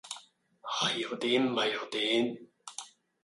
[0.63, 2.47] 係又點唔係又點？